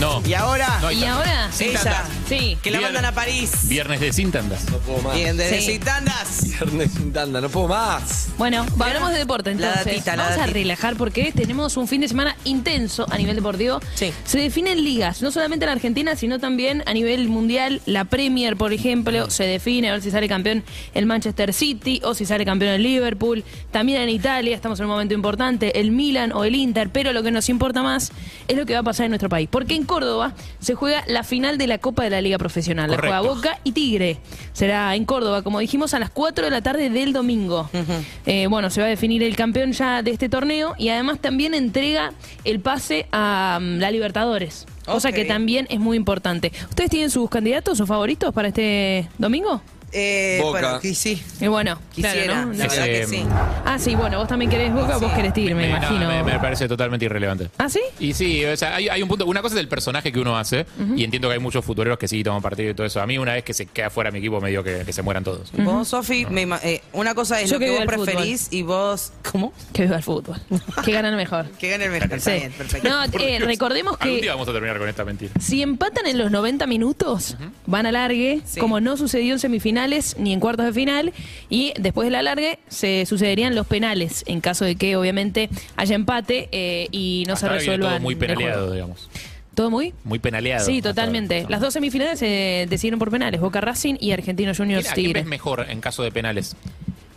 No. 0.00 0.22
Y 0.26 0.34
ahora, 0.34 0.78
No 0.80 0.88
hay 0.88 1.00
¿Y 1.00 1.04
ahora? 1.04 1.50
Sin. 1.52 1.68
Sí. 2.28 2.58
que 2.62 2.70
la 2.70 2.78
Viernes. 2.78 2.82
mandan 2.82 3.04
a 3.04 3.12
París. 3.14 3.68
Viernes 3.68 4.00
de 4.00 4.12
sin 4.12 4.30
tandas. 4.32 4.64
No 4.70 4.78
puedo 4.78 4.98
más. 5.02 5.14
Bien, 5.16 5.36
desde 5.36 5.60
Sí. 5.60 5.72
Sin 5.72 5.80
Tandas. 5.80 6.42
Viernes 6.44 6.90
sin 6.92 7.12
tanda, 7.12 7.40
no 7.40 7.48
puedo 7.48 7.68
más. 7.68 8.28
Bueno, 8.38 8.66
hablamos 8.80 9.10
de 9.12 9.18
deporte 9.18 9.54
La 9.54 9.68
entonces. 9.68 9.84
datita, 9.84 10.16
la 10.16 10.22
Vamos 10.24 10.38
a 10.38 10.40
datita. 10.40 10.54
relajar 10.58 10.96
porque 10.96 11.32
tenemos 11.32 11.76
un 11.76 11.86
fin 11.88 12.00
de 12.00 12.08
semana 12.08 12.36
intenso 12.44 13.06
a 13.10 13.16
nivel 13.18 13.36
deportivo. 13.36 13.80
Sí. 13.94 14.12
Se 14.24 14.38
definen 14.38 14.82
ligas, 14.84 15.22
no 15.22 15.30
solamente 15.30 15.64
en 15.64 15.70
Argentina, 15.70 16.16
sino 16.16 16.38
también 16.38 16.82
a 16.86 16.92
nivel 16.94 17.28
mundial. 17.28 17.80
La 17.86 18.04
Premier, 18.04 18.56
por 18.56 18.72
ejemplo, 18.72 19.30
se 19.30 19.44
define 19.44 19.88
a 19.90 19.92
ver 19.92 20.02
si 20.02 20.10
sale 20.10 20.28
campeón 20.28 20.64
el 20.94 21.06
Manchester 21.06 21.52
City 21.52 22.00
o 22.04 22.14
si 22.14 22.24
sale 22.26 22.44
campeón 22.44 22.72
el 22.72 22.82
Liverpool. 22.82 23.44
También 23.70 24.02
en 24.02 24.08
Italia 24.08 24.54
estamos 24.54 24.78
en 24.80 24.86
un 24.86 24.92
momento 24.92 25.14
importante, 25.14 25.78
el 25.80 25.90
Milan 25.92 26.32
o 26.32 26.44
el 26.44 26.54
Inter, 26.54 26.90
pero 26.90 27.12
lo 27.12 27.22
que 27.22 27.30
nos 27.30 27.48
importa 27.48 27.82
más 27.82 28.10
es 28.48 28.56
lo 28.56 28.66
que 28.66 28.72
va 28.74 28.80
a 28.80 28.84
pasar 28.84 29.04
en 29.06 29.10
nuestro 29.10 29.28
país. 29.28 29.48
Porque 29.50 29.74
en 29.74 29.83
Córdoba 29.86 30.34
se 30.60 30.74
juega 30.74 31.04
la 31.06 31.22
final 31.24 31.58
de 31.58 31.66
la 31.66 31.78
Copa 31.78 32.04
de 32.04 32.10
la 32.10 32.20
Liga 32.20 32.38
Profesional. 32.38 32.90
La 32.90 32.98
juega. 32.98 33.20
Boca 33.20 33.58
y 33.64 33.72
Tigre. 33.72 34.18
Será 34.52 34.94
en 34.94 35.04
Córdoba, 35.04 35.42
como 35.42 35.58
dijimos, 35.58 35.94
a 35.94 35.98
las 35.98 36.10
4 36.10 36.44
de 36.44 36.50
la 36.50 36.62
tarde 36.62 36.90
del 36.90 37.12
domingo. 37.12 37.68
Eh, 38.26 38.46
bueno, 38.48 38.70
se 38.70 38.80
va 38.80 38.86
a 38.86 38.90
definir 38.90 39.22
el 39.22 39.36
campeón 39.36 39.72
ya 39.72 40.02
de 40.02 40.10
este 40.10 40.28
torneo 40.28 40.74
y 40.78 40.88
además 40.88 41.18
también 41.20 41.54
entrega 41.54 42.12
el 42.44 42.60
pase 42.60 43.06
a 43.12 43.58
mm, 43.60 43.78
la 43.78 43.90
Libertadores. 43.90 44.66
Cosa 44.84 45.12
que 45.12 45.24
también 45.24 45.66
es 45.70 45.80
muy 45.80 45.96
importante. 45.96 46.52
¿Ustedes 46.68 46.90
tienen 46.90 47.10
sus 47.10 47.30
candidatos 47.30 47.80
o 47.80 47.86
favoritos 47.86 48.34
para 48.34 48.48
este 48.48 49.08
domingo? 49.18 49.62
Eh, 49.96 50.40
Boca. 50.42 50.60
Bueno, 50.60 50.80
y 50.82 50.94
sí, 50.94 51.22
Y 51.40 51.46
bueno, 51.46 51.78
quisiera, 51.94 52.24
claro, 52.24 52.46
¿no? 52.46 52.52
la 52.54 52.64
Ese, 52.66 52.80
verdad 52.80 52.84
que 53.00 53.06
sí. 53.06 53.24
Ah, 53.64 53.78
sí, 53.78 53.94
bueno, 53.94 54.18
vos 54.18 54.26
también 54.28 54.50
querés 54.50 54.72
Boca, 54.74 54.96
vos 54.98 55.12
querés 55.12 55.32
Tigre, 55.32 55.54
me, 55.54 55.68
no, 55.68 55.76
imagino. 55.76 56.08
me, 56.08 56.22
me 56.24 56.38
parece 56.40 56.66
totalmente 56.66 57.04
irrelevante. 57.06 57.48
¿Ah, 57.58 57.68
sí? 57.68 57.80
Y 58.00 58.12
sí, 58.12 58.44
o 58.44 58.56
sea, 58.56 58.74
hay, 58.76 58.88
hay 58.88 59.02
un 59.02 59.08
punto. 59.08 59.24
Una 59.26 59.40
cosa 59.40 59.54
es 59.54 59.60
el 59.60 59.68
personaje 59.68 60.10
que 60.12 60.18
uno 60.18 60.36
hace, 60.36 60.66
y 60.96 61.04
entiendo 61.04 61.28
que 61.28 61.34
hay 61.34 61.40
muchos 61.40 61.64
futboleros 61.64 61.96
que 61.98 62.08
sí 62.08 62.22
toman 62.24 62.42
partido 62.42 62.70
y 62.70 62.74
todo 62.74 62.86
eso. 62.86 63.00
A 63.00 63.06
mí, 63.06 63.18
una 63.18 63.34
vez 63.34 63.44
que 63.44 63.54
se 63.54 63.66
queda 63.66 63.88
fuera 63.88 64.10
mi 64.10 64.18
equipo, 64.18 64.40
medio 64.40 64.64
que, 64.64 64.82
que 64.84 64.92
se 64.92 65.02
mueran 65.02 65.22
todos. 65.22 65.52
Vos, 65.52 65.86
Sofi, 65.88 66.26
me 66.26 66.42
ima- 66.46 66.60
eh, 66.64 66.82
una 66.92 67.14
cosa 67.14 67.40
es 67.40 67.48
Yo 67.50 67.56
lo 67.56 67.60
que 67.60 67.66
que 67.66 67.70
vos 67.72 67.80
vivo 67.86 68.04
preferís 68.04 68.48
y 68.50 68.62
vos. 68.62 69.12
¿Cómo? 69.30 69.52
Que 69.72 69.82
viva 69.82 69.96
el 69.96 70.02
fútbol. 70.02 70.40
que 70.84 70.90
ganan 70.92 71.14
mejor. 71.16 71.46
Que 71.58 71.70
gane 71.70 71.84
el 71.84 71.90
mejor. 71.92 72.12
Está 72.14 72.32
Sí. 72.32 72.38
bien, 72.38 72.52
perfecto. 72.52 72.88
No, 72.88 73.04
eh, 73.04 73.38
recordemos 73.38 73.96
Algún 74.00 74.16
que 74.16 74.22
día 74.22 74.32
vamos 74.32 74.48
a 74.48 74.52
terminar 74.52 74.78
con 74.78 74.88
esta 74.88 75.04
mentira. 75.04 75.32
Si 75.40 75.62
empatan 75.62 76.06
en 76.06 76.18
los 76.18 76.30
90 76.32 76.66
minutos, 76.66 77.36
van 77.66 77.86
a 77.86 77.92
largue, 77.92 78.40
Sí. 78.44 78.58
como 78.60 78.80
no 78.80 78.96
sucedió 78.96 79.34
en 79.34 79.38
semifinales 79.38 79.83
ni 80.18 80.32
en 80.32 80.40
cuartos 80.40 80.66
de 80.66 80.72
final, 80.72 81.12
y 81.48 81.72
después 81.78 82.06
de 82.06 82.10
la 82.10 82.22
largue 82.22 82.58
se 82.68 83.04
sucederían 83.06 83.54
los 83.54 83.66
penales, 83.66 84.24
en 84.26 84.40
caso 84.40 84.64
de 84.64 84.76
que 84.76 84.96
obviamente 84.96 85.48
haya 85.76 85.94
empate 85.94 86.48
eh, 86.52 86.88
y 86.90 87.24
no 87.26 87.34
Hasta 87.34 87.48
se 87.48 87.52
resuelvan. 87.54 87.90
todo 87.90 88.00
muy 88.00 88.14
penaleado, 88.14 88.72
digamos. 88.72 89.08
¿Todo 89.54 89.70
muy? 89.70 89.94
Muy 90.02 90.18
penaleado. 90.18 90.66
Sí, 90.66 90.82
totalmente. 90.82 91.46
Las 91.48 91.60
dos 91.60 91.72
semifinales 91.72 92.18
se 92.18 92.66
decidieron 92.68 92.98
por 92.98 93.10
penales, 93.10 93.40
Boca 93.40 93.60
Racing 93.60 93.94
y 94.00 94.10
Argentino 94.10 94.52
Juniors 94.54 94.82
¿Quién, 94.84 94.92
a 94.92 94.94
quién 94.94 95.06
Tigre. 95.06 95.20
ves 95.20 95.28
mejor 95.28 95.66
en 95.68 95.80
caso 95.80 96.02
de 96.02 96.10
penales? 96.10 96.56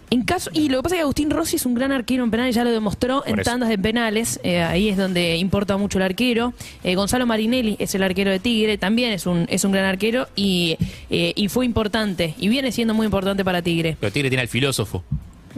En 0.10 0.24
caso, 0.24 0.50
y 0.54 0.70
lo 0.70 0.78
que 0.78 0.84
pasa 0.84 0.96
es 0.96 1.00
que 1.00 1.04
Agustín 1.04 1.30
Rossi 1.30 1.58
es 1.58 1.66
un 1.66 1.74
gran 1.74 1.92
arquero 1.92 2.24
en 2.24 2.32
penales, 2.32 2.56
ya 2.56 2.64
lo 2.64 2.72
demostró 2.72 3.20
Por 3.22 3.30
en 3.30 3.40
eso. 3.40 3.52
tandas 3.52 3.68
de 3.68 3.78
penales, 3.78 4.40
eh, 4.44 4.62
ahí 4.62 4.88
es 4.88 4.96
donde 4.96 5.36
importa 5.36 5.76
mucho 5.76 5.98
el 5.98 6.04
arquero. 6.04 6.54
Eh, 6.84 6.96
Gonzalo 6.96 7.26
Marinelli 7.26 7.76
es 7.78 7.94
el 7.94 8.04
arquero 8.04 8.32
de 8.32 8.40
Tigre, 8.40 8.78
también 8.78 9.12
es 9.12 9.26
un, 9.26 9.46
es 9.50 9.66
un 9.66 9.74
gran 9.74 9.84
arquero 9.84 10.28
y, 10.36 10.78
eh, 11.10 11.34
y 11.36 11.50
fue 11.50 11.66
importante, 11.66 12.36
y 12.38 12.48
viene 12.48 12.72
siendo 12.72 12.94
muy 12.94 13.06
importante 13.06 13.44
para 13.44 13.62
Tigre, 13.62 13.98
Pero 14.00 14.12
Tigre 14.14 14.30
tiene 14.30 14.44
al 14.44 14.48
filósofo, 14.48 15.04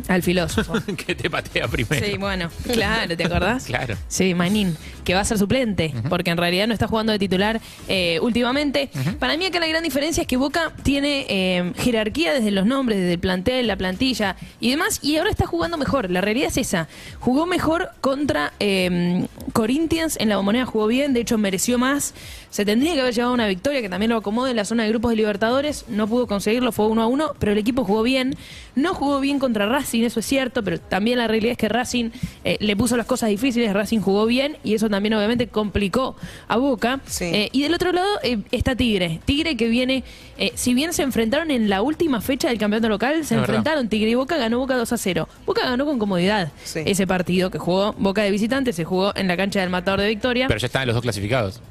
al 0.07 0.23
filósofo. 0.23 0.73
que 1.05 1.15
te 1.15 1.29
patea 1.29 1.67
primero. 1.67 2.05
Sí, 2.05 2.17
bueno, 2.17 2.49
claro, 2.71 3.15
¿te 3.15 3.23
acordás? 3.23 3.65
Claro. 3.69 3.95
Sí, 4.07 4.33
Manín, 4.33 4.75
que 5.03 5.13
va 5.13 5.19
a 5.19 5.25
ser 5.25 5.37
suplente, 5.37 5.93
porque 6.09 6.31
en 6.31 6.37
realidad 6.37 6.67
no 6.67 6.73
está 6.73 6.87
jugando 6.87 7.11
de 7.11 7.19
titular 7.19 7.61
eh, 7.87 8.19
últimamente. 8.21 8.89
Para 9.19 9.37
mí 9.37 9.45
acá 9.45 9.59
la 9.59 9.67
gran 9.67 9.83
diferencia 9.83 10.21
es 10.21 10.27
que 10.27 10.37
Boca 10.37 10.73
tiene 10.81 11.25
eh, 11.29 11.71
jerarquía 11.77 12.33
desde 12.33 12.51
los 12.51 12.65
nombres, 12.65 12.97
desde 12.97 13.13
el 13.13 13.19
plantel, 13.19 13.67
la 13.67 13.75
plantilla 13.75 14.35
y 14.59 14.71
demás, 14.71 14.99
y 15.03 15.17
ahora 15.17 15.29
está 15.29 15.45
jugando 15.45 15.77
mejor. 15.77 16.09
La 16.09 16.21
realidad 16.21 16.47
es 16.47 16.57
esa. 16.57 16.87
Jugó 17.19 17.45
mejor 17.45 17.89
contra 18.01 18.53
eh, 18.59 19.27
Corinthians, 19.53 20.17
en 20.19 20.29
la 20.29 20.37
bombonera 20.37 20.65
jugó 20.65 20.87
bien, 20.87 21.13
de 21.13 21.21
hecho 21.21 21.37
mereció 21.37 21.77
más. 21.77 22.13
Se 22.49 22.65
tendría 22.65 22.95
que 22.95 23.01
haber 23.01 23.13
llevado 23.13 23.33
una 23.33 23.47
victoria 23.47 23.81
que 23.81 23.89
también 23.89 24.09
lo 24.09 24.17
acomode 24.17 24.51
en 24.51 24.55
la 24.55 24.65
zona 24.65 24.83
de 24.83 24.89
grupos 24.89 25.11
de 25.11 25.17
Libertadores. 25.17 25.85
No 25.87 26.07
pudo 26.07 26.25
conseguirlo, 26.27 26.71
fue 26.71 26.87
uno 26.87 27.03
a 27.03 27.07
uno, 27.07 27.33
pero 27.37 27.51
el 27.51 27.57
equipo 27.57 27.83
jugó 27.83 28.01
bien. 28.01 28.35
No 28.75 28.93
jugó 28.93 29.19
bien 29.19 29.39
contra 29.39 29.65
Racing, 29.67 29.88
eso 29.93 30.19
es 30.19 30.25
cierto, 30.25 30.63
pero 30.63 30.79
también 30.79 31.17
la 31.17 31.27
realidad 31.27 31.51
es 31.53 31.57
que 31.57 31.69
Racing 31.69 32.09
eh, 32.43 32.57
le 32.59 32.75
puso 32.75 32.95
las 32.97 33.05
cosas 33.05 33.29
difíciles, 33.29 33.73
Racing 33.73 33.99
jugó 33.99 34.25
bien 34.25 34.57
y 34.63 34.73
eso 34.75 34.89
también 34.89 35.13
obviamente 35.13 35.47
complicó 35.47 36.15
a 36.47 36.57
Boca. 36.57 36.99
Sí. 37.05 37.25
Eh, 37.25 37.49
y 37.51 37.63
del 37.63 37.73
otro 37.73 37.91
lado 37.91 38.07
eh, 38.23 38.39
está 38.51 38.75
Tigre. 38.75 39.19
Tigre 39.25 39.57
que 39.57 39.67
viene, 39.67 40.03
eh, 40.37 40.51
si 40.55 40.73
bien 40.73 40.93
se 40.93 41.03
enfrentaron 41.03 41.51
en 41.51 41.69
la 41.69 41.81
última 41.81 42.21
fecha 42.21 42.49
del 42.49 42.57
campeonato 42.57 42.89
local, 42.89 43.25
se 43.25 43.35
verdad. 43.35 43.49
enfrentaron 43.49 43.89
Tigre 43.89 44.11
y 44.11 44.15
Boca, 44.15 44.37
ganó 44.37 44.59
Boca 44.59 44.75
2 44.77 44.91
a 44.93 44.97
0. 44.97 45.27
Boca 45.45 45.63
ganó 45.63 45.85
con 45.85 45.99
comodidad 45.99 46.51
Sí. 46.63 46.81
ese 46.85 47.05
partido 47.07 47.49
que 47.51 47.57
jugó 47.57 47.93
Boca 47.97 48.21
de 48.23 48.31
visitante, 48.31 48.73
se 48.73 48.83
jugó 48.85 49.13
en 49.15 49.27
la 49.27 49.35
cancha 49.37 49.59
del 49.61 49.69
Matador 49.69 50.01
de 50.01 50.07
Victoria. 50.09 50.47
Pero 50.47 50.59
ya 50.59 50.67
están 50.67 50.85
los 50.87 50.93
dos 50.95 51.01
clasificados. 51.03 51.61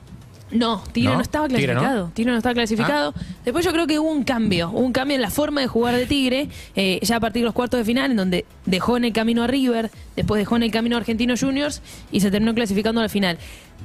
No, 0.50 0.82
Tigre 0.92 1.10
no, 1.10 1.16
¿No? 1.16 1.22
estaba 1.22 1.48
Tigre, 1.48 1.74
¿no? 1.74 1.80
clasificado. 1.80 2.10
Tigre 2.14 2.32
no 2.32 2.38
estaba 2.38 2.54
clasificado. 2.54 3.14
Después 3.44 3.64
yo 3.64 3.72
creo 3.72 3.86
que 3.86 3.98
hubo 3.98 4.10
un 4.10 4.24
cambio, 4.24 4.70
hubo 4.70 4.80
un 4.80 4.92
cambio 4.92 5.14
en 5.14 5.22
la 5.22 5.30
forma 5.30 5.60
de 5.60 5.66
jugar 5.66 5.94
de 5.94 6.06
Tigre, 6.06 6.48
eh, 6.74 6.98
ya 7.02 7.16
a 7.16 7.20
partir 7.20 7.42
de 7.42 7.44
los 7.44 7.54
cuartos 7.54 7.78
de 7.78 7.84
final, 7.84 8.10
en 8.10 8.16
donde 8.16 8.44
dejó 8.64 8.96
en 8.96 9.04
el 9.04 9.12
camino 9.12 9.42
a 9.42 9.46
River, 9.46 9.90
después 10.16 10.38
dejó 10.38 10.56
en 10.56 10.62
el 10.62 10.70
camino 10.70 10.96
a 10.96 11.00
Argentino 11.00 11.34
Juniors 11.38 11.82
y 12.10 12.20
se 12.20 12.30
terminó 12.30 12.54
clasificando 12.54 13.00
a 13.00 13.04
la 13.04 13.08
final. 13.08 13.38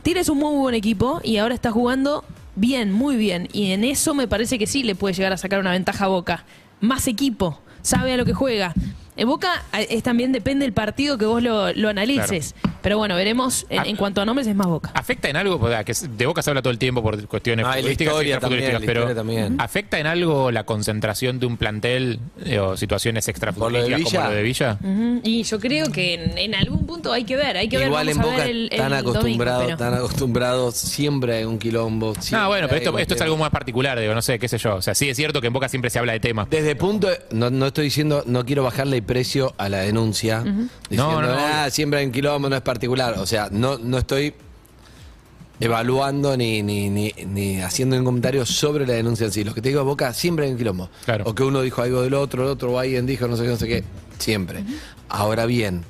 Tigre 0.03 0.21
es 0.21 0.29
un 0.29 0.37
muy 0.37 0.55
buen 0.55 0.75
equipo 0.75 1.19
y 1.23 1.37
ahora 1.37 1.53
está 1.55 1.71
jugando 1.71 2.23
bien, 2.55 2.91
muy 2.91 3.15
bien. 3.15 3.49
Y 3.51 3.71
en 3.71 3.83
eso 3.83 4.13
me 4.13 4.27
parece 4.27 4.57
que 4.57 4.67
sí 4.67 4.83
le 4.83 4.95
puede 4.95 5.13
llegar 5.13 5.33
a 5.33 5.37
sacar 5.37 5.59
una 5.59 5.71
ventaja 5.71 6.05
a 6.05 6.09
Boca. 6.09 6.45
Más 6.81 7.07
equipo, 7.07 7.59
sabe 7.81 8.13
a 8.13 8.17
lo 8.17 8.25
que 8.25 8.33
juega. 8.33 8.73
En 9.15 9.27
Boca 9.27 9.63
eh, 9.77 9.87
es 9.91 10.03
también 10.03 10.31
depende 10.31 10.65
del 10.65 10.73
partido 10.73 11.17
que 11.17 11.25
vos 11.25 11.41
lo, 11.41 11.71
lo 11.73 11.89
analices. 11.89 12.55
Pero 12.81 12.97
bueno, 12.97 13.15
veremos. 13.15 13.65
En, 13.69 13.79
Ah. 13.79 13.83
en 13.85 13.95
cuanto 13.95 14.21
a 14.21 14.25
nombres 14.25 14.45
es 14.47 14.55
más 14.55 14.67
Boca. 14.67 14.91
¿Afecta 14.93 15.29
en 15.29 15.35
algo? 15.35 15.59
Porque, 15.59 15.83
que 15.85 15.93
de 16.07 16.25
Boca 16.25 16.41
se 16.41 16.49
habla 16.49 16.61
todo 16.61 16.71
el 16.71 16.77
tiempo 16.79 17.01
por 17.01 17.25
cuestiones 17.27 17.65
Ah, 17.67 17.73
futbolísticas 17.75 18.13
y 18.25 18.29
también, 18.39 18.81
pero 18.85 19.15
también. 19.15 19.55
¿afecta 19.59 19.99
en 19.99 20.07
algo 20.07 20.51
la 20.51 20.63
concentración 20.65 21.39
de 21.39 21.45
un 21.45 21.57
plantel 21.57 22.19
eh, 22.45 22.59
o 22.59 22.75
situaciones 22.77 23.27
extrafutbolísticas 23.27 24.03
como 24.13 24.23
lo 24.29 24.35
de 24.35 24.43
Villa? 24.43 24.77
Y 25.23 25.43
yo 25.43 25.59
creo 25.59 25.91
que 25.91 26.13
en, 26.15 26.37
en 26.37 26.55
algún 26.55 26.85
punto 26.85 27.11
hay 27.13 27.23
que 27.23 27.35
ver, 27.35 27.57
hay 27.57 27.67
que 27.69 27.77
ver. 27.77 27.87
Igual 27.87 28.09
en 28.09 28.17
Boca 28.17 28.45
el, 28.45 28.69
el 28.71 28.77
domingo, 28.79 28.95
acostumbrados, 29.11 29.65
pero- 29.65 29.77
tan 29.77 29.93
acostumbrados, 29.93 30.75
siempre 30.75 31.35
hay 31.37 31.43
un 31.45 31.59
quilombo. 31.59 32.13
No, 32.31 32.47
bueno, 32.47 32.67
pero 32.67 32.77
esto, 32.79 32.97
esto 32.99 33.13
es 33.15 33.21
algo 33.21 33.37
más 33.37 33.49
particular, 33.49 33.99
digo, 33.99 34.13
no 34.13 34.21
sé, 34.21 34.39
qué 34.39 34.47
sé 34.47 34.57
yo. 34.57 34.75
O 34.75 34.81
sea, 34.81 34.93
sí 34.95 35.09
es 35.09 35.15
cierto 35.17 35.41
que 35.41 35.47
en 35.47 35.53
Boca 35.53 35.69
siempre 35.69 35.89
se 35.89 35.99
habla 35.99 36.13
de 36.13 36.19
temas. 36.19 36.49
Desde 36.49 36.75
punto, 36.75 37.09
no, 37.31 37.49
no 37.49 37.67
estoy 37.67 37.85
diciendo, 37.85 38.23
no 38.25 38.45
quiero 38.45 38.63
bajarle 38.63 38.97
el 38.97 39.02
precio 39.03 39.53
a 39.57 39.69
la 39.69 39.79
denuncia, 39.79 40.39
diciendo, 40.89 41.21
No, 41.21 41.21
no. 41.21 41.35
"Ah, 41.37 41.69
siempre 41.69 42.09
quilombo, 42.11 42.49
no 42.49 42.55
es 42.55 42.61
particular. 42.61 43.15
O 43.19 43.25
sea, 43.25 43.49
no, 43.51 43.77
no 43.77 43.97
estoy 43.97 44.33
evaluando 45.59 46.35
ni, 46.35 46.61
ni, 46.61 46.89
ni, 46.89 47.13
ni 47.27 47.61
haciendo 47.61 47.95
un 47.97 48.03
comentario 48.03 48.45
sobre 48.45 48.85
la 48.87 48.93
denuncia 48.93 49.25
en 49.27 49.31
sí. 49.31 49.43
Lo 49.43 49.53
que 49.53 49.61
te 49.61 49.69
digo, 49.69 49.83
Boca, 49.85 50.13
siempre 50.13 50.45
hay 50.45 50.51
un 50.51 50.57
quilombo. 50.57 50.89
Claro. 51.05 51.23
O 51.27 51.35
que 51.35 51.43
uno 51.43 51.61
dijo 51.61 51.81
algo 51.81 52.01
del 52.01 52.13
otro, 52.15 52.43
el 52.43 52.49
otro, 52.49 52.71
o 52.73 52.79
alguien 52.79 53.05
dijo 53.05 53.27
no 53.27 53.37
sé 53.37 53.43
qué, 53.43 53.49
no 53.49 53.57
sé 53.57 53.67
qué. 53.67 53.83
Siempre. 54.19 54.63
Ahora 55.09 55.45
bien, 55.45 55.83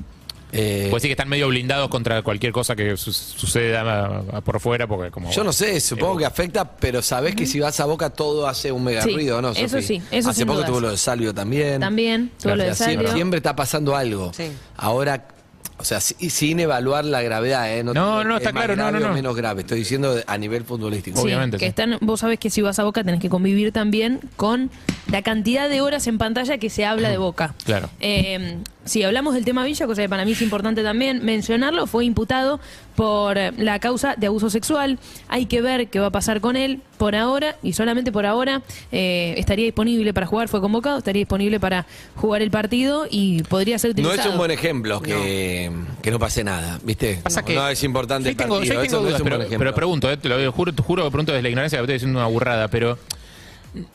eh, 0.54 0.88
Pues 0.92 1.02
sí 1.02 1.08
que 1.08 1.14
están 1.14 1.28
medio 1.30 1.48
blindados 1.48 1.90
contra 1.90 2.22
cualquier 2.22 2.52
cosa 2.54 2.76
que 2.76 2.96
su- 2.98 3.12
suceda 3.12 4.24
por 4.44 4.60
fuera, 4.60 4.88
porque 4.88 5.12
como... 5.12 5.32
Yo 5.32 5.44
no 5.44 5.52
sé, 5.54 5.80
supongo 5.82 6.18
que 6.18 6.26
afecta, 6.26 6.76
pero 6.78 7.02
sabés 7.02 7.36
que 7.36 7.46
si 7.46 7.60
vas 7.60 7.80
a 7.80 7.86
Boca 7.86 8.10
todo 8.12 8.48
hace 8.48 8.72
un 8.72 8.84
mega 8.84 9.02
Sí, 9.02 9.14
ruido, 9.14 9.42
¿no? 9.42 9.50
eso 9.52 9.68
Sofi? 9.68 9.84
sí, 9.84 10.02
eso 10.12 10.30
Hace 10.30 10.46
poco 10.46 10.58
dudas. 10.60 10.70
tuvo 10.70 10.80
lo 10.82 10.92
de 10.92 10.98
Salvio 10.98 11.34
también. 11.34 11.80
También, 11.80 12.32
tuvo 12.42 12.56
lo 12.56 12.64
de 12.64 12.76
siempre, 12.76 12.96
Salvio. 13.08 13.14
siempre 13.14 13.38
está 13.38 13.56
pasando 13.56 13.96
algo. 13.96 14.32
Sí. 14.34 14.52
Ahora, 14.78 15.28
o 15.78 15.86
sea, 15.86 16.00
si- 16.00 16.30
sin 16.30 16.60
evaluar 16.60 17.04
la 17.04 17.22
gravedad, 17.22 17.76
¿eh? 17.76 17.84
No, 17.84 17.94
no, 17.94 18.30
que 18.30 18.38
está 18.38 18.50
es 18.50 18.54
más 18.56 18.66
claro, 18.66 18.76
no, 18.76 18.92
no, 18.92 19.06
o 19.06 19.10
no. 19.10 19.14
menos 19.16 19.36
grave. 19.36 19.62
Estoy 19.62 19.80
diciendo 19.80 20.16
a 20.26 20.38
nivel 20.38 20.64
futbolístico. 20.64 21.18
Sí, 21.18 21.26
Obviamente, 21.26 21.58
que 21.58 21.66
sí. 21.66 21.70
están, 21.70 21.98
vos 22.02 22.20
sabés 22.20 22.40
que 22.40 22.50
si 22.50 22.62
vas 22.62 22.78
a 22.80 22.84
Boca 22.84 23.04
tenés 23.04 23.20
que 23.20 23.28
convivir 23.30 23.72
también 23.72 24.20
con 24.38 24.70
la 25.12 25.22
cantidad 25.22 25.70
de 25.70 25.82
horas 25.82 26.08
en 26.08 26.18
pantalla 26.18 26.58
que 26.58 26.70
se 26.70 26.86
habla 26.86 27.10
de 27.10 27.18
Boca. 27.18 27.54
Claro. 27.66 27.90
Eh, 28.02 28.58
si 28.86 29.02
hablamos 29.04 29.34
del 29.34 29.46
tema 29.46 29.64
Villa, 29.64 29.86
cosa 29.88 30.02
que 30.02 30.10
para 30.10 30.26
mí 30.26 30.34
es 30.34 30.42
importante 30.42 30.84
también 30.84 31.24
mencionarlo, 31.24 31.88
fue 31.88 32.04
imputado 32.04 32.60
por 32.96 33.38
la 33.58 33.80
causa 33.80 34.16
de 34.18 34.28
abuso 34.28 34.50
sexual. 34.50 35.00
Hay 35.30 35.46
que 35.46 35.62
ver 35.62 35.88
qué 35.88 36.00
va 36.02 36.08
a 36.08 36.12
pasar 36.12 36.42
con 36.42 36.58
él 36.58 36.82
por 36.98 37.16
ahora 37.16 37.56
y 37.64 37.72
solamente 37.74 38.12
por 38.12 38.26
ahora 38.26 38.62
eh, 38.92 39.36
estaría 39.38 39.64
disponible 39.64 40.14
para 40.14 40.28
jugar, 40.28 40.50
fue 40.50 40.60
convocado, 40.60 40.98
estaría 40.98 41.22
disponible 41.22 41.62
para 41.62 41.86
jugar 42.18 42.42
el 42.42 42.52
partido 42.52 43.08
y 43.10 43.42
podría 43.44 43.80
ser 43.80 43.92
No 43.92 44.02
utilizado. 44.04 44.20
es 44.20 44.26
un 44.34 44.38
buen 44.38 44.52
ejemplo 44.52 45.02
que 45.02 45.72
no, 45.74 45.86
que 46.02 46.12
no 46.12 46.20
pase 46.20 46.44
nada, 46.44 46.78
¿viste? 46.84 47.22
Pasa 47.24 47.40
no, 47.40 47.48
que- 47.48 47.56
no 47.56 47.68
es 47.70 47.82
importante 47.86 48.26
Yo 48.26 48.32
el 48.32 48.38
tengo, 48.38 48.56
yo 48.56 48.60
partido, 48.60 48.82
tengo 48.82 48.86
eso 48.86 48.96
no 48.98 49.02
dudas, 49.04 49.16
es 49.16 49.22
un 49.22 49.24
pero, 49.24 49.36
buen 49.38 49.48
ejemplo. 49.48 49.60
pero 49.66 49.76
pregunto, 49.76 50.12
eh, 50.12 50.18
te 50.18 50.28
lo 50.28 50.38
digo, 50.38 50.52
juro, 50.52 50.74
te 50.74 50.84
juro 50.84 51.06
que 51.06 51.10
pregunto 51.12 51.32
desde 51.32 51.44
la 51.44 51.50
ignorancia 51.50 51.78
que 51.80 51.84
estoy 51.84 51.94
diciendo 51.94 52.20
una 52.20 52.28
burrada, 52.28 52.68
pero 52.68 52.98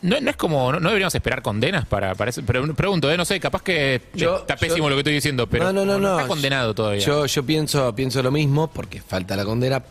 No, 0.02 0.20
no 0.20 0.30
es 0.30 0.36
como, 0.36 0.72
no, 0.72 0.80
no 0.80 0.88
deberíamos 0.88 1.14
esperar 1.14 1.40
condenas 1.42 1.86
para, 1.86 2.14
para 2.14 2.30
eso. 2.30 2.42
Pero 2.46 2.74
pregunto, 2.74 3.10
eh, 3.10 3.16
no 3.16 3.24
sé, 3.24 3.38
capaz 3.38 3.62
que 3.62 4.00
Yo- 4.14 4.38
está 4.38 4.56
pésimo 4.56 4.84
yo- 4.86 4.90
lo 4.90 4.96
que 4.96 5.00
estoy 5.00 5.14
diciendo, 5.14 5.46
pero 5.46 5.64
no, 5.64 5.72
no, 5.72 5.84
no, 5.84 5.98
no. 5.98 6.16
está 6.16 6.28
condenado 6.28 6.74
todavía. 6.74 7.00
Yo, 7.04 7.26
yo 7.26 7.42
pienso, 7.44 7.94
pienso 7.94 8.22
lo 8.22 8.30
mismo, 8.30 8.68
porque 8.68 9.00
falta 9.00 9.36
la 9.36 9.44
condena. 9.44 9.82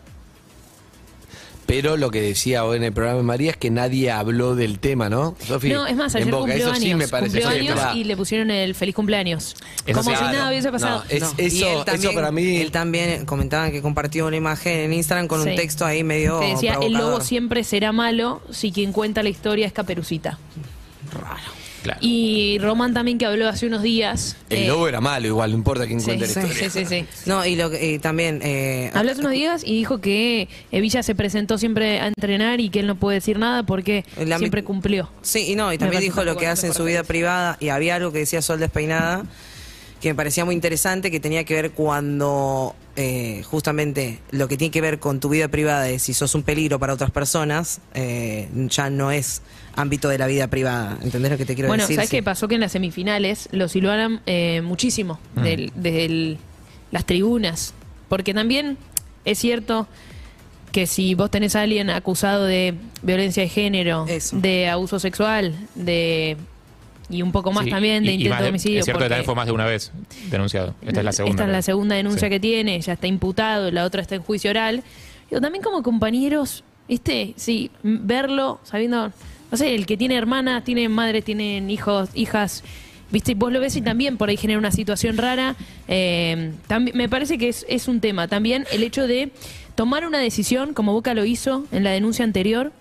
Pero 1.67 1.97
lo 1.97 2.09
que 2.11 2.21
decía 2.21 2.63
hoy 2.63 2.77
en 2.77 2.83
el 2.85 2.93
programa 2.93 3.17
de 3.17 3.23
María 3.23 3.51
es 3.51 3.57
que 3.57 3.69
nadie 3.69 4.09
habló 4.09 4.55
del 4.55 4.79
tema, 4.79 5.09
¿no? 5.09 5.35
Sofi? 5.45 5.69
No, 5.69 5.85
es 5.85 5.95
más, 5.97 6.15
En 6.15 6.21
ayer 6.23 6.31
Boca, 6.33 6.43
cumplió 6.45 6.57
eso 6.65 6.71
años. 6.71 6.83
sí 6.83 6.95
me 6.95 7.07
parece 7.09 7.41
cumplió 7.41 7.73
años 7.75 7.95
y 7.95 8.03
le 8.05 8.15
pusieron 8.17 8.49
el 8.51 8.73
feliz 8.73 8.95
cumpleaños. 8.95 9.53
Eso 9.85 9.99
Como 9.99 10.03
si 10.03 10.15
nada 10.15 10.31
Claro. 10.31 10.47
hubiese 10.49 10.71
pasado. 10.71 11.03
No, 11.03 11.09
es- 11.09 11.21
No, 11.21 11.27
eso, 11.37 11.67
él 11.79 11.85
también, 11.85 12.09
eso 12.11 12.13
para 12.15 12.31
mí. 12.31 12.57
Él 12.57 12.71
también 12.71 13.25
comentaba 13.25 13.69
que 13.69 13.81
compartió 13.81 14.25
una 14.27 14.37
imagen 14.37 14.79
en 14.79 14.93
Instagram 14.93 15.27
con 15.27 15.43
Sí. 15.43 15.49
un 15.49 15.55
texto 15.57 15.85
ahí 15.85 16.03
medio. 16.05 16.39
que 16.39 16.47
decía, 16.53 16.71
el 16.73 16.77
provocador". 16.79 17.11
lobo 17.11 17.21
siempre 17.21 17.63
será 17.65 17.91
malo 17.91 18.41
si 18.49 18.71
quien 18.71 18.93
cuenta 18.93 19.21
la 19.21 19.29
historia 19.29 19.67
es 19.67 19.73
Caperucita. 19.73 20.39
Claro. 21.88 22.00
Y 22.01 22.57
Roman 22.60 22.94
también 22.94 23.18
que 23.18 23.25
habló 23.25 23.48
hace 23.48 23.66
unos 23.68 23.81
días. 23.81 24.36
El 24.50 24.63
eh, 24.63 24.68
lobo 24.68 24.88
era 24.88 25.00
malo, 25.01 25.25
igual, 25.28 25.51
no 25.51 25.57
importa 25.57 25.88
quién 25.88 26.00
Sí, 26.00 26.06
cuente 26.07 26.28
la 26.28 26.34
sí, 26.34 26.39
historia. 26.39 26.69
sí, 26.69 26.86
sí, 26.86 26.86
sí. 26.86 27.06
No, 27.25 27.45
y 27.45 27.56
lo 27.56 27.69
que 27.69 27.94
y 27.94 28.00
también. 28.00 28.42
Eh, 28.44 28.92
Habló 28.94 29.12
hace 29.12 29.22
unos 29.22 29.31
días 29.34 29.62
y 29.66 29.74
dijo 29.78 30.00
que 30.00 30.48
Evilla 30.72 31.01
se 31.04 31.16
presentó 31.16 31.57
siempre 31.57 32.00
a 32.00 32.07
entrenar 32.07 32.60
y 32.60 32.69
que 32.69 32.80
él 32.81 32.88
no 32.88 32.95
puede 32.95 33.16
decir 33.16 33.39
nada 33.39 33.63
porque 33.63 34.04
La 34.18 34.36
mi- 34.38 34.39
siempre 34.39 34.63
cumplió. 34.63 35.10
Sí, 35.22 35.51
y 35.51 35.56
no, 35.56 35.72
y 35.74 35.78
también 35.78 36.01
dijo 36.01 36.24
lo 36.24 36.36
que 36.38 36.48
hace 36.48 36.68
en 36.68 36.74
su 36.74 36.84
vida 36.84 37.04
privada 37.04 37.57
y 37.60 37.69
había 37.69 37.95
algo 37.95 38.12
que 38.12 38.19
decía 38.19 38.42
Sol 38.42 38.60
Despeinada 38.60 39.24
que 40.01 40.09
me 40.09 40.15
parecía 40.15 40.45
muy 40.45 40.53
interesante 40.55 41.09
que 41.11 41.19
tenía 41.19 41.44
que 41.44 41.53
ver 41.55 41.71
cuando 41.71 42.75
eh, 42.95 43.41
justamente 43.45 44.19
lo 44.31 44.47
que 44.47 44.57
tiene 44.57 44.71
que 44.71 44.81
ver 44.81 44.99
con 44.99 45.19
tu 45.19 45.29
vida 45.29 45.47
privada 45.47 45.83
de 45.83 45.99
si 45.99 46.13
sos 46.13 46.35
un 46.35 46.44
peligro 46.44 46.79
para 46.79 46.94
otras 46.94 47.11
personas 47.11 47.79
eh, 47.94 48.47
ya 48.69 48.89
no 48.89 49.11
es 49.11 49.41
ámbito 49.75 50.09
de 50.09 50.17
la 50.17 50.27
vida 50.27 50.47
privada. 50.47 50.97
¿Entendés 51.03 51.31
lo 51.31 51.38
que 51.38 51.45
te 51.45 51.53
quiero 51.55 51.67
Bueno, 51.67 51.83
decir? 51.83 51.95
¿sabes 51.97 52.09
Sí. 52.09 52.17
qué 52.17 52.23
pasó? 52.23 52.47
Que 52.47 52.55
en 52.55 52.61
las 52.61 52.71
semifinales 52.71 53.49
los 53.51 53.71
silbaran 53.71 54.21
eh, 54.25 54.61
muchísimo 54.63 55.19
Mm. 55.35 55.41
del- 55.44 55.71
desde 55.75 56.05
el- 56.05 56.38
las 56.91 57.05
tribunas. 57.05 57.73
Porque 58.09 58.33
también 58.33 58.77
es 59.25 59.38
cierto 59.39 59.88
que 60.71 60.88
si 60.88 61.15
vos 61.15 61.29
tenés 61.31 61.55
a 61.55 61.61
alguien 61.61 61.89
acusado 61.89 62.45
de 62.45 62.75
violencia 63.01 63.43
de 63.43 63.50
género, 63.50 64.05
Eso. 64.07 64.38
de 64.38 64.67
abuso 64.69 65.00
sexual, 65.00 65.55
de 65.75 66.38
y 67.09 67.21
un 67.21 67.31
poco 67.31 67.51
más 67.51 67.65
Sí, 67.65 67.69
también 67.69 68.04
de 68.04 68.12
y- 68.12 68.15
intento 68.24 68.44
de 68.44 68.50
homicidio. 68.50 68.80
Es 68.80 68.86
cierto 68.86 69.04
que 69.04 69.09
también 69.09 69.25
fue 69.25 69.36
más 69.36 69.45
de 69.45 69.51
una 69.54 69.65
vez 69.65 69.92
denunciado. 70.30 70.75
Esta 70.81 71.00
es 71.00 71.06
la 71.06 71.12
segunda. 71.12 71.31
Esta 71.44 71.45
es 71.45 71.51
la 71.51 71.62
segunda 71.62 71.95
denuncia 71.95 72.27
Sí. 72.27 72.30
que 72.30 72.39
tiene, 72.39 72.80
ya 72.81 72.94
está 72.94 73.07
imputado, 73.07 73.71
la 73.71 73.83
otra 73.86 74.01
está 74.01 74.15
en 74.15 74.21
juicio 74.24 74.51
oral. 74.51 74.83
Pero 75.30 75.42
también 75.42 75.63
como 75.63 75.83
compañeros, 75.83 76.63
¿viste? 76.88 77.33
Sí, 77.36 77.69
verlo 77.83 78.59
sabiendo, 78.63 79.12
no 79.51 79.57
sé, 79.57 79.75
el 79.75 79.86
que 79.86 79.98
tiene 79.98 80.15
hermanas, 80.15 80.63
tiene 80.63 80.88
madres, 80.89 81.24
tienen 81.25 81.69
hijos, 81.69 82.09
hijas, 82.13 82.63
¿viste? 83.12 83.36
Vos 83.36 83.51
lo 83.51 83.60
ves 83.60 83.75
y 83.75 83.81
también 83.81 84.18
por 84.18 84.30
ahí 84.30 84.38
genera 84.38 84.60
una 84.60 84.71
situación 84.71 85.18
rara. 85.18 85.56
Eh, 85.88 86.51
también, 86.68 86.95
me 86.98 87.10
parece 87.10 87.38
que 87.38 87.50
es, 87.50 87.65
es 87.69 87.88
un 87.88 88.00
tema. 88.01 88.27
También 88.27 88.65
el 88.71 88.83
hecho 88.83 89.06
de 89.07 89.31
tomar 89.75 90.06
una 90.07 90.18
decisión, 90.19 90.74
como 90.74 90.94
Boca 90.94 91.13
lo 91.13 91.24
hizo 91.25 91.65
en 91.71 91.83
la 91.83 91.92
denuncia 91.92 92.24
anterior, 92.25 92.71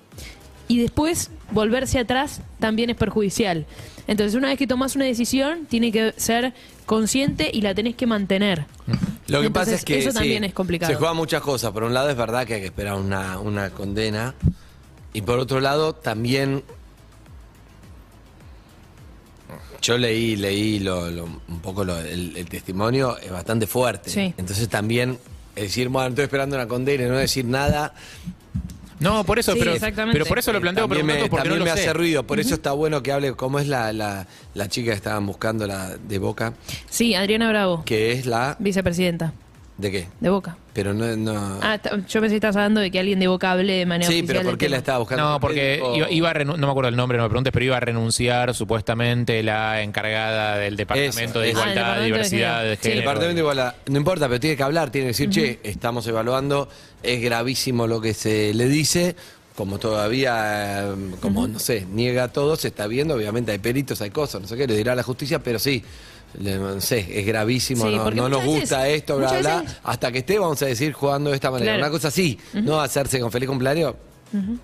y 0.68 0.78
después 0.80 1.30
volverse 1.52 1.98
atrás 1.98 2.40
también 2.58 2.90
es 2.90 2.96
perjudicial. 2.96 3.66
Entonces, 4.08 4.34
una 4.36 4.48
vez 4.48 4.58
que 4.58 4.66
tomas 4.66 4.94
una 4.96 5.04
decisión, 5.04 5.66
tiene 5.66 5.90
que 5.92 6.14
ser 6.16 6.54
consciente 6.86 7.50
y 7.52 7.60
la 7.62 7.74
tenés 7.74 7.96
que 7.96 8.06
mantener. 8.06 8.66
Lo 9.26 9.40
que 9.40 9.46
Entonces, 9.46 9.50
pasa 9.52 9.74
es 9.74 9.84
que 9.84 9.98
eso 9.98 10.10
sí, 10.10 10.16
también 10.18 10.44
es 10.44 10.52
complicado. 10.54 10.92
Se 10.92 10.96
juegan 10.96 11.16
muchas 11.16 11.42
cosas. 11.42 11.72
Por 11.72 11.82
un 11.82 11.92
lado 11.92 12.08
es 12.10 12.16
verdad 12.16 12.46
que 12.46 12.54
hay 12.54 12.60
que 12.60 12.66
esperar 12.66 12.94
una, 12.94 13.38
una 13.40 13.70
condena. 13.70 14.34
Y 15.12 15.22
por 15.22 15.38
otro 15.38 15.60
lado 15.60 15.94
también... 15.94 16.62
Yo 19.82 19.98
leí, 19.98 20.36
leí 20.36 20.78
lo, 20.80 21.10
lo- 21.10 21.24
un 21.24 21.60
poco 21.62 21.84
lo- 21.84 21.98
el, 22.00 22.36
el 22.36 22.48
testimonio, 22.48 23.18
es 23.18 23.30
bastante 23.30 23.66
fuerte. 23.66 24.10
Sí. 24.10 24.34
Entonces 24.36 24.68
también 24.68 25.18
decir, 25.54 25.88
bueno, 25.88 26.08
estoy 26.08 26.24
esperando 26.24 26.56
una 26.56 26.66
condena 26.66 27.04
y 27.04 27.08
no 27.08 27.16
decir 27.16 27.44
nada, 27.44 27.94
No, 29.00 29.24
por 29.24 29.38
eso, 29.38 29.52
Sí, 29.52 29.58
pero, 29.58 29.72
exactamente. 29.72 30.18
pero 30.18 30.26
por 30.26 30.38
eso 30.38 30.52
lo 30.52 30.60
planteo 30.60 30.84
también 30.84 31.04
me, 31.06 31.12
preguntando 31.14 31.30
porque 31.30 31.42
también 31.48 31.58
no 31.60 31.64
lo 31.66 31.70
me 31.70 31.76
sé. 31.76 31.88
hace 31.88 31.92
ruido. 31.98 32.26
Por 32.26 32.40
eso 32.40 32.54
está 32.54 32.72
bueno 32.72 33.02
que 33.02 33.12
hable 33.12 33.32
cómo 33.34 33.58
es 33.58 33.68
la, 33.68 33.92
la, 33.92 34.26
la 34.54 34.68
chica 34.68 34.90
que 34.92 34.96
estaban 34.96 35.26
buscando 35.26 35.66
la 35.66 35.96
de 35.96 36.18
Boca, 36.18 36.54
Sí, 36.88 37.14
Adriana 37.14 37.48
Bravo, 37.48 37.82
que 37.84 38.12
es 38.12 38.26
la... 38.26 38.56
vicepresidenta 38.58 39.32
¿De 39.78 39.90
qué? 39.90 40.08
de 40.20 40.30
Boca. 40.30 40.56
Pero 40.72 40.94
no... 40.94 41.04
no 41.16 41.58
Ah, 41.62 41.78
yo 42.08 42.20
pensé 42.20 42.28
que 42.30 42.34
estabas 42.36 42.56
hablando 42.56 42.80
de 42.80 42.90
que 42.90 42.98
alguien 42.98 43.18
de 43.20 43.28
Boca 43.28 43.52
hable 43.52 43.74
de 43.74 43.84
manera 43.84 44.10
sí, 44.10 44.18
oficial 44.20 44.26
pero 44.26 44.40
¿por 44.40 44.52
del 44.52 44.58
qué 44.58 44.68
la 44.70 44.76
estaba 44.78 44.98
buscando? 45.00 45.22
No, 45.32 45.40
porque 45.40 45.82
iba, 45.94 46.10
iba 46.10 46.30
a 46.30 46.34
renu- 46.34 46.56
no 46.56 46.66
me 46.66 46.70
acuerdo 46.70 46.88
el 46.88 46.96
nombre, 46.96 47.18
no 47.18 47.24
me 47.24 47.28
preguntes, 47.28 47.52
pero 47.52 47.64
iba 47.66 47.76
a 47.76 47.80
renunciar 47.80 48.54
supuestamente 48.54 49.42
la 49.42 49.82
encargada 49.82 50.56
del 50.56 50.76
Departamento 50.76 51.40
de 51.40 51.50
eso. 51.50 51.60
Ah, 51.60 51.64
el 51.64 51.70
Igualdad, 51.72 51.74
Departamento 51.74 52.00
de 52.00 52.06
Diversidad 52.06 52.56
Género. 52.56 52.68
de 52.70 52.76
Sí. 52.76 52.80
El 52.80 52.82
Género. 52.88 53.00
departamento 53.00 53.40
igual 53.40 53.58
a- 53.58 53.74
no 53.86 53.96
importa, 53.98 54.28
pero 54.28 54.40
tiene 54.40 54.56
que 54.56 54.62
hablar, 54.62 54.90
tiene 54.90 55.04
que 55.06 55.08
decir, 55.08 55.30
che, 55.30 55.60
estamos 55.62 56.06
evaluando, 56.06 56.68
es 57.02 57.20
gravísimo 57.20 57.86
lo 57.86 58.00
que 58.00 58.14
se 58.14 58.54
le 58.54 58.68
dice, 58.68 59.14
como 59.56 59.78
todavía, 59.78 60.84
eh, 60.90 60.94
como 61.20 61.46
no 61.48 61.58
sé, 61.58 61.86
niega 61.90 62.28
todo, 62.28 62.56
se 62.56 62.68
está 62.68 62.86
viendo, 62.86 63.14
obviamente 63.14 63.52
hay 63.52 63.58
peritos, 63.58 64.00
hay 64.00 64.10
cosas, 64.10 64.40
no 64.40 64.48
sé 64.48 64.56
qué, 64.56 64.66
le 64.66 64.74
dirá 64.76 64.94
la 64.94 65.02
justicia, 65.02 65.38
pero 65.38 65.58
sí, 65.58 65.82
le- 66.40 66.56
no 66.58 66.80
sé, 66.80 67.06
es 67.20 67.26
gravísimo, 67.26 67.86
Sí, 67.88 67.94
no, 67.96 68.04
porque 68.04 68.20
no 68.20 68.28
nos 68.28 68.44
muchas 68.44 68.60
gusta 68.60 68.78
veces- 68.82 68.96
esto, 68.98 69.16
bla, 69.16 69.26
muchas 69.28 69.40
bla, 69.42 69.60
veces- 69.62 69.76
hasta 69.84 70.12
que 70.12 70.18
esté, 70.18 70.38
vamos 70.38 70.60
a 70.62 70.66
decir, 70.66 70.92
jugando 70.92 71.30
de 71.30 71.36
esta 71.36 71.50
manera. 71.50 71.72
Claro. 71.72 71.82
Una 71.84 71.90
cosa 71.90 72.08
así, 72.08 72.38
no 72.54 72.80
hacerse 72.80 73.20
con 73.20 73.30
feliz 73.32 73.48
cumpleaños, 73.48 73.94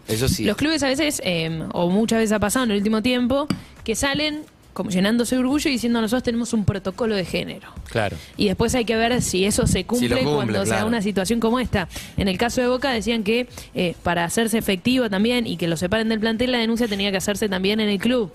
eso 0.09 0.29
sí. 0.29 0.45
Los 0.45 0.57
clubes 0.57 0.83
a 0.83 0.89
veces, 0.89 1.21
eh, 1.25 1.63
o 1.73 1.89
muchas 1.89 2.19
veces 2.19 2.33
ha 2.33 2.39
pasado 2.39 2.65
en 2.67 2.73
el 2.73 2.77
último 2.79 3.03
tiempo, 3.03 3.47
que 3.85 3.95
salen 3.95 4.43
como 4.73 4.89
llenándose 4.89 5.35
de 5.35 5.41
orgullo 5.43 5.69
y 5.69 5.73
diciendo 5.75 6.01
nosotros 6.01 6.23
tenemos 6.23 6.55
un 6.55 6.65
protocolo 6.65 7.15
de 7.15 7.27
género. 7.27 7.69
Claro. 7.91 8.17
Y 8.39 8.47
después 8.47 8.75
hay 8.75 8.87
que 8.87 8.97
ver 8.97 9.21
si 9.21 9.45
eso 9.45 9.67
se 9.67 9.85
cumple, 9.85 10.09
Si 10.09 10.15
lo 10.15 10.21
cumple, 10.21 10.35
cuando 10.35 10.53
se 10.65 10.71
da 10.71 10.77
claro. 10.77 10.87
una 10.89 11.03
situación 11.03 11.41
como 11.41 11.61
esta. 11.61 11.89
En 12.17 12.27
el 12.27 12.39
caso 12.39 12.63
de 12.63 12.69
Boca 12.69 12.91
decían 12.91 13.23
que 13.23 13.49
eh, 13.75 13.95
para 14.03 14.25
hacerse 14.25 14.57
efectivo 14.57 15.11
también 15.11 15.47
y 15.47 15.59
que 15.59 15.69
lo 15.69 15.77
separen 15.77 16.09
del 16.09 16.21
plantel, 16.21 16.53
la 16.53 16.59
denuncia 16.59 16.89
tenía 16.89 17.11
que 17.11 17.19
hacerse 17.19 17.51
también 17.51 17.81
en 17.81 17.91
el 17.91 17.99
club. 17.99 18.33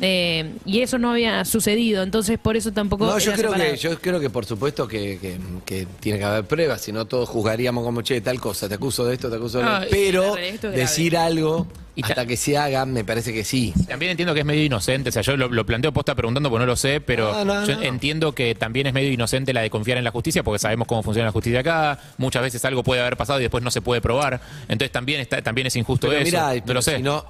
Eh, 0.00 0.52
y 0.64 0.80
eso 0.80 0.98
no 0.98 1.10
había 1.10 1.44
sucedido, 1.44 2.02
entonces 2.02 2.38
por 2.38 2.56
eso 2.56 2.72
tampoco... 2.72 3.04
No, 3.06 3.18
yo 3.18 3.32
creo, 3.32 3.50
separado. 3.52 3.70
que, 3.72 3.76
yo 3.76 3.98
creo 4.00 4.20
que 4.20 4.30
por 4.30 4.46
supuesto 4.46 4.88
que, 4.88 5.18
que- 5.20 5.38
que 5.64 5.86
tiene 6.00 6.18
que 6.18 6.24
haber 6.24 6.44
pruebas, 6.44 6.80
si 6.80 6.90
no 6.92 7.04
todos 7.06 7.28
juzgaríamos 7.28 7.84
como, 7.84 8.00
che, 8.02 8.20
tal 8.20 8.40
cosa, 8.40 8.68
te 8.68 8.76
acuso 8.76 9.04
de 9.04 9.14
esto, 9.14 9.28
te 9.28 9.36
acuso 9.36 9.58
de 9.58 9.64
lo 9.64 9.70
Pero 9.90 10.36
es 10.36 10.60
decir 10.62 11.16
algo 11.16 11.66
Y 11.94 12.02
hasta 12.04 12.24
que 12.24 12.36
se 12.38 12.56
haga, 12.56 12.86
me 12.86 13.04
parece 13.04 13.32
que 13.34 13.44
sí. 13.44 13.74
También 13.88 14.12
entiendo 14.12 14.32
que 14.32 14.40
es 14.40 14.46
medio 14.46 14.64
inocente, 14.64 15.10
o 15.10 15.12
sea, 15.12 15.20
yo 15.22 15.36
lo, 15.36 15.48
lo 15.48 15.66
planteo 15.66 15.92
posta 15.92 16.14
preguntando 16.14 16.48
porque 16.48 16.60
no 16.60 16.66
lo 16.66 16.76
sé, 16.76 17.00
pero 17.02 17.32
No, 17.32 17.44
no, 17.44 17.66
yo 17.66 17.76
no. 17.76 17.82
entiendo 17.82 18.32
que 18.34 18.54
también 18.54 18.86
es 18.86 18.94
medio 18.94 19.12
inocente 19.12 19.52
la 19.52 19.60
de 19.60 19.68
confiar 19.68 19.98
en 19.98 20.04
la 20.04 20.10
justicia 20.12 20.42
porque 20.42 20.58
sabemos 20.60 20.88
cómo 20.88 21.02
funciona 21.02 21.26
la 21.26 21.32
justicia 21.32 21.60
acá, 21.60 21.98
muchas 22.16 22.42
veces 22.42 22.64
algo 22.64 22.82
puede 22.82 23.02
haber 23.02 23.18
pasado 23.18 23.38
y 23.38 23.42
después 23.42 23.62
no 23.62 23.70
se 23.70 23.82
puede 23.82 24.00
probar, 24.00 24.40
entonces 24.62 24.92
también 24.92 25.20
está 25.20 25.42
también 25.42 25.66
es 25.66 25.76
injusto 25.76 26.08
Pero 26.08 26.20
eso, 26.20 26.24
mirá, 26.24 26.54
no 26.64 26.72
lo 26.74 26.80
sé. 26.80 26.96
si 26.96 27.02
no, 27.02 27.26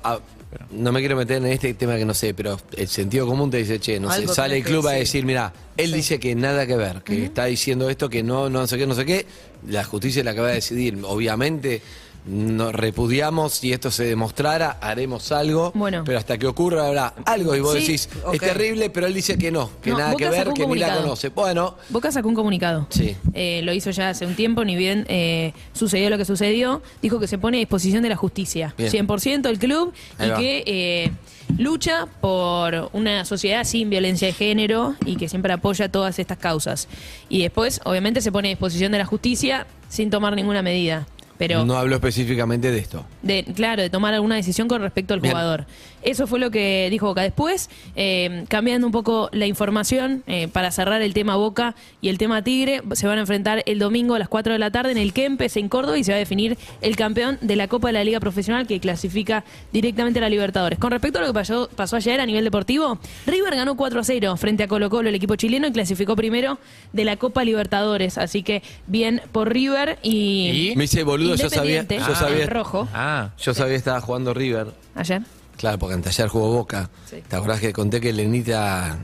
no 0.72 0.92
me 0.92 1.00
quiero 1.00 1.16
meter 1.16 1.38
en 1.38 1.46
este 1.46 1.74
tema 1.74 1.96
que 1.96 2.04
no 2.04 2.14
sé, 2.14 2.34
pero 2.34 2.58
el 2.76 2.88
sentido 2.88 3.26
común 3.26 3.50
te 3.50 3.58
dice, 3.58 3.78
che, 3.78 4.00
no 4.00 4.10
sé, 4.12 4.26
sale 4.28 4.58
el 4.58 4.64
club 4.64 4.86
a 4.86 4.92
decir. 4.92 5.00
decir, 5.00 5.24
mira, 5.24 5.52
él 5.76 5.92
dice 5.92 6.18
que 6.18 6.34
nada 6.34 6.66
que 6.66 6.76
ver, 6.76 7.02
que 7.02 7.24
está 7.24 7.44
diciendo 7.44 7.88
esto, 7.88 8.08
que 8.08 8.22
no, 8.22 8.50
no 8.50 8.66
sé 8.66 8.76
qué, 8.76 8.86
no 8.86 8.94
sé 8.94 9.04
qué, 9.04 9.26
la 9.68 9.84
justicia 9.84 10.20
es 10.20 10.24
la 10.24 10.34
que 10.34 10.40
va 10.40 10.48
a 10.48 10.52
decidir. 10.52 10.98
Obviamente 11.04 11.82
nos 12.26 12.74
repudiamos, 12.74 13.54
si 13.54 13.72
esto 13.72 13.90
se 13.90 14.04
demostrara, 14.04 14.78
haremos 14.80 15.32
algo, 15.32 15.72
Bueno. 15.74 16.02
pero 16.04 16.18
hasta 16.18 16.36
que 16.38 16.46
ocurra 16.46 16.86
habrá 16.86 17.14
algo 17.24 17.54
y 17.56 17.60
vos 17.60 17.74
Sí, 17.74 17.80
decís, 17.80 18.08
ok. 18.24 18.34
es 18.34 18.40
terrible, 18.40 18.90
pero 18.90 19.06
él 19.06 19.14
dice 19.14 19.38
que 19.38 19.50
no, 19.50 19.70
que 19.82 19.90
No, 19.90 19.98
nada 19.98 20.12
Boca 20.12 20.24
que 20.24 20.30
ver, 20.30 20.38
sacó 20.40 20.50
un 20.50 20.54
que 20.54 20.60
ni 20.60 20.66
la 20.66 20.86
comunicado. 20.86 21.02
conoce. 21.02 21.28
Bueno, 21.30 21.76
Boca 21.88 22.12
sacó 22.12 22.28
un 22.28 22.34
comunicado. 22.34 22.86
Sí. 22.90 23.16
Eh, 23.34 23.60
lo 23.64 23.72
hizo 23.72 23.90
ya 23.90 24.10
hace 24.10 24.26
un 24.26 24.34
tiempo, 24.36 24.64
ni 24.64 24.76
bien 24.76 25.06
eh, 25.08 25.52
sucedió 25.72 26.10
lo 26.10 26.18
que 26.18 26.24
sucedió. 26.24 26.82
Dijo 27.02 27.18
que 27.20 27.26
se 27.26 27.38
pone 27.38 27.56
a 27.56 27.60
disposición 27.60 28.02
de 28.02 28.08
la 28.10 28.16
justicia. 28.16 28.74
Bien. 28.76 28.90
100% 29.08 29.48
el 29.48 29.58
club 29.58 29.92
Ahí 30.18 30.26
y 30.26 30.30
va. 30.30 30.38
que 30.38 30.64
eh, 30.66 31.10
lucha 31.58 32.06
por 32.20 32.90
una 32.92 33.24
sociedad 33.24 33.64
sin 33.64 33.90
violencia 33.90 34.28
de 34.28 34.34
género 34.34 34.94
y 35.06 35.16
que 35.16 35.28
siempre 35.28 35.52
apoya 35.52 35.88
todas 35.90 36.18
estas 36.18 36.38
causas. 36.38 36.86
Y 37.28 37.42
después, 37.42 37.80
obviamente, 37.84 38.20
se 38.20 38.30
pone 38.30 38.48
a 38.48 38.50
disposición 38.50 38.92
de 38.92 38.98
la 38.98 39.06
justicia 39.06 39.66
sin 39.88 40.10
tomar 40.10 40.34
ninguna 40.36 40.62
medida. 40.62 41.06
Pero 41.40 41.64
no 41.64 41.78
hablo 41.78 41.94
específicamente 41.94 42.70
de 42.70 42.78
esto. 42.78 43.06
de, 43.22 43.44
claro, 43.56 43.80
de 43.80 43.88
tomar 43.88 44.12
alguna 44.12 44.36
decisión 44.36 44.68
con 44.68 44.82
respecto 44.82 45.14
al 45.14 45.20
Bien. 45.20 45.32
jugador. 45.32 45.64
Eso 46.02 46.26
fue 46.26 46.38
lo 46.38 46.50
que 46.50 46.88
dijo 46.90 47.06
Boca. 47.06 47.22
Después, 47.22 47.70
eh, 47.96 48.44
cambiando 48.48 48.86
un 48.86 48.92
poco 48.92 49.30
la 49.32 49.46
información, 49.46 50.22
eh, 50.26 50.48
para 50.48 50.70
cerrar 50.70 51.00
el 51.00 51.14
tema 51.14 51.36
Boca 51.36 51.74
y 52.02 52.08
el 52.08 52.18
tema 52.18 52.42
Tigre, 52.42 52.82
se 52.92 53.06
van 53.06 53.18
a 53.18 53.22
enfrentar 53.22 53.62
el 53.64 53.78
domingo 53.78 54.14
a 54.14 54.18
las 54.18 54.28
4 54.28 54.52
de 54.52 54.58
la 54.58 54.70
tarde 54.70 54.92
en 54.92 54.98
el 54.98 55.14
Kempes, 55.14 55.56
en 55.56 55.68
Córdoba, 55.70 55.98
y 55.98 56.04
se 56.04 56.12
va 56.12 56.16
a 56.16 56.18
definir 56.18 56.58
el 56.82 56.96
campeón 56.96 57.38
de 57.40 57.56
la 57.56 57.68
Copa 57.68 57.88
de 57.88 57.92
la 57.94 58.04
Liga 58.04 58.20
Profesional 58.20 58.66
que 58.66 58.78
clasifica 58.80 59.44
directamente 59.72 60.18
a 60.18 60.22
la 60.22 60.28
Libertadores. 60.28 60.78
Con 60.78 60.90
respecto 60.90 61.20
a 61.20 61.22
lo 61.22 61.28
que 61.28 61.34
pasó, 61.34 61.70
pasó 61.74 61.96
ayer 61.96 62.20
a 62.20 62.26
nivel 62.26 62.44
deportivo, 62.44 62.98
River 63.26 63.56
ganó 63.56 63.76
4 63.76 64.00
a 64.00 64.04
0 64.04 64.36
frente 64.36 64.62
a 64.62 64.68
Colo 64.68 64.90
Colo, 64.90 65.08
el 65.08 65.14
equipo 65.14 65.36
chileno, 65.36 65.66
y 65.68 65.72
clasificó 65.72 66.16
primero 66.16 66.58
de 66.92 67.04
la 67.04 67.16
Copa 67.16 67.44
Libertadores. 67.44 68.18
Así 68.18 68.42
que 68.42 68.62
bien 68.86 69.22
por 69.32 69.52
River 69.52 69.98
y... 70.02 70.70
¿Y? 70.70 70.76
Me 70.76 70.84
hice 70.84 71.02
boludo, 71.02 71.29
yo 71.34 71.50
sabía, 71.50 71.82
yo 71.84 72.14
sabía, 72.14 72.46
rojo, 72.46 72.88
Ah, 72.92 73.30
yo 73.38 73.54
sabía 73.54 73.72
que 73.72 73.76
estaba 73.78 74.00
jugando 74.00 74.34
River. 74.34 74.68
ayer. 74.94 75.22
Claro, 75.56 75.78
porque 75.78 75.94
en 75.94 76.02
taller 76.02 76.28
jugó 76.28 76.52
Boca. 76.52 76.88
Sí. 77.08 77.22
¿Te 77.28 77.36
acordás 77.36 77.60
que 77.60 77.72
conté 77.72 78.00
que 78.00 78.12
Lenita 78.12 78.98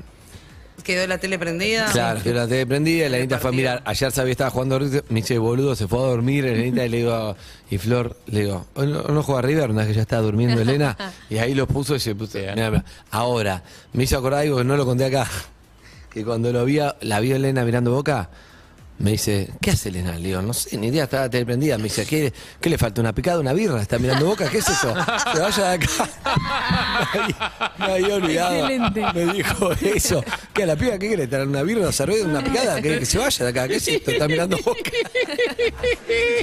Quedó 0.83 1.07
la 1.09 1.19
tele 1.19 1.37
prendida. 1.39 1.87
Claro, 1.91 2.23
que 2.23 2.33
la 2.33 2.47
tele 2.47 2.65
prendida 2.65 3.07
y 3.07 3.09
la 3.09 3.17
Lenita 3.17 3.39
fue 3.39 3.51
a 3.51 3.53
mirar. 3.53 3.83
Ayer 3.85 4.13
sabía 4.13 4.31
estaba 4.33 4.51
jugando, 4.51 4.79
me 4.79 5.21
dice, 5.21 5.37
boludo, 5.39 5.75
se 5.75 5.89
fue 5.89 5.99
a 5.99 6.03
dormir. 6.03 6.45
Y 6.45 6.55
Lenita 6.55 6.87
y 6.87 6.89
le 6.89 6.99
digo, 6.99 7.37
y 7.71 7.79
Flor, 7.79 8.17
le 8.27 8.41
digo, 8.43 8.67
¿hoy 8.75 8.87
no, 8.87 9.03
no 9.03 9.23
juega 9.23 9.43
River? 9.43 9.71
¿No 9.71 9.81
es 9.81 9.89
que 9.89 9.95
ya 9.95 10.03
estaba 10.03 10.23
durmiendo 10.23 10.61
Elena? 10.61 10.97
Y 11.29 11.39
ahí 11.39 11.55
lo 11.55 11.67
puso 11.67 11.97
y 11.97 12.01
se 12.01 12.15
puso. 12.15 12.39
Mirá. 12.39 12.85
Ahora, 13.11 13.63
me 13.95 14.05
hizo 14.05 14.17
acordar 14.17 14.43
algo 14.43 14.59
que 14.59 14.65
no 14.65 14.77
lo 14.77 14.85
conté 14.87 15.07
acá. 15.07 15.27
Que 16.11 16.25
cuando 16.25 16.53
lo 16.53 16.65
vi, 16.65 16.79
la 17.01 17.21
vio 17.21 17.37
Elena 17.37 17.65
mirando 17.65 17.91
boca, 17.91 18.31
me 18.99 19.13
dice, 19.13 19.51
¿qué 19.61 19.73
hace 19.73 19.91
Elena? 19.91 20.13
Le 20.17 20.29
digo, 20.29 20.43
no 20.43 20.55
sé, 20.55 20.77
ni 20.79 20.89
idea, 20.89 21.05
estaba 21.05 21.25
la 21.25 21.31
tele 21.31 21.45
prendida. 21.47 21.77
Me 21.77 21.85
dice, 21.85 22.07
¿qué, 22.07 22.33
qué 22.61 22.71
le 22.71 22.79
falta? 22.79 23.01
¿Una 23.01 23.15
picada, 23.15 23.39
una 23.41 23.53
birra? 23.53 23.81
¿Está 23.83 23.99
mirando 23.99 24.27
boca? 24.27 24.49
¿Qué 24.49 24.59
es 24.59 24.69
eso? 24.69 24.95
Se 25.33 25.39
vaya 25.39 25.69
de 25.71 25.75
acá. 25.75 25.87
Me 27.79 27.85
había 27.93 28.15
olvidado. 28.15 28.55
Excelente. 28.55 29.05
Me 29.15 29.33
dijo 29.35 29.73
eso. 29.73 30.25
¿Qué 30.55 30.63
a 30.63 30.67
la 30.67 30.77
piba? 30.77 30.99
¿Qué 30.99 31.09
quiere? 31.09 31.27
¿Traer 31.27 31.47
una 31.47 31.63
birra, 31.63 31.83
una 31.83 31.93
cerveza, 31.93 32.27
una 32.27 32.43
picada? 32.43 32.81
¿Que, 32.81 32.99
que 32.99 33.07
se 33.07 33.19
vaya 33.19 33.45
de 33.45 33.51
acá? 33.51 33.69
¿Qué 33.69 33.77
es 33.77 33.89
esto? 33.89 34.11
Está 34.11 34.27
mirando 34.29 34.57
boca. 34.65 34.79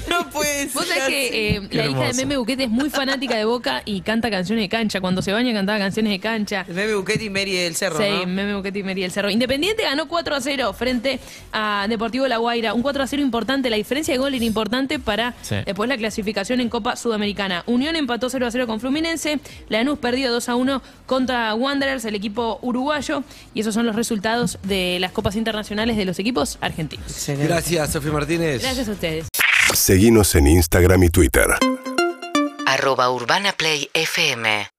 No 0.10 0.30
puede 0.30 0.68
Vos 0.68 0.86
ser 0.86 0.98
sabés 1.00 1.08
que 1.10 1.56
eh, 1.56 1.62
la 1.72 1.86
hija 1.88 2.08
de. 2.08 2.14
Meme 2.14 2.38
Buquete 2.38 2.64
es 2.66 2.70
muy 2.70 2.90
fanática 2.90 3.36
de 3.36 3.46
Boca 3.46 3.82
y 3.86 4.02
canta 4.02 4.30
canciones 4.30 4.64
de 4.64 4.70
cancha. 4.70 5.02
Cuando 5.02 5.22
se 5.22 5.32
baña 5.32 5.54
cantaba 5.54 5.80
canciones 5.80 6.12
de 6.12 6.20
cancha. 6.20 6.66
Meme 6.68 6.96
Buquetti 6.96 7.26
y 7.26 7.30
Mary 7.30 7.54
del 7.56 7.76
Cerro, 7.76 7.98
Sí, 7.98 8.10
¿no? 8.10 8.28
Meme 8.28 8.56
Buquete 8.56 8.80
y 8.80 8.84
Meri 8.84 9.02
del 9.02 9.12
Cerro. 9.12 9.30
Independiente 9.30 9.84
ganó 9.84 10.08
4 10.08 10.36
a 10.36 10.42
0 10.42 10.74
frente 10.74 11.20
a 11.52 11.86
Deportivo 11.90 12.28
La 12.28 12.40
Guaira. 12.44 12.74
Un 12.74 12.82
4 12.84 13.04
a 13.04 13.08
0 13.08 13.22
importante. 13.24 13.70
La 13.70 13.76
diferencia 13.78 14.14
de 14.14 14.18
gol 14.20 14.34
era 14.36 14.46
importante 14.46 15.00
para 15.00 15.34
Sí. 15.42 15.56
después 15.66 15.90
la 15.90 15.98
clasificación 15.98 16.62
en 16.62 16.70
Copa 16.70 16.96
Sudamericana. 16.96 17.64
Unión 17.66 17.96
empató 17.96 18.30
0 18.30 18.46
a 18.48 18.52
0 18.52 18.68
con 18.68 18.80
Fluminense. 18.80 19.40
Lanús 19.70 19.98
perdió 20.00 20.32
2 20.32 20.48
a 20.50 20.56
1 20.56 20.82
contra 21.08 21.54
Wanderers, 21.56 22.06
el 22.06 22.16
equipo 22.16 22.60
uruguayo. 22.62 23.24
Y 23.54 23.62
esos 23.62 23.74
son 23.74 23.86
los 23.86 23.96
resultados 23.96 24.60
de 24.64 24.98
las 25.00 25.12
Copas 25.12 25.36
Internacionales 25.36 25.98
de 25.98 26.06
los 26.06 26.20
equipos 26.20 26.58
argentinos. 26.62 27.06
Excelente. 27.10 27.48
Gracias, 27.48 27.92
Sofía 27.92 28.12
Martínez. 28.12 28.62
Gracias 28.62 28.88
a 28.88 28.92
ustedes. 28.92 29.28
Seguinos 29.74 30.36
en 30.36 30.48
Instagram 30.48 31.04
y 31.04 31.10
Twitter. 31.10 31.48
arroba 32.66 33.10
Urbana 33.12 33.52
Play 33.54 33.90
FM 33.94 34.74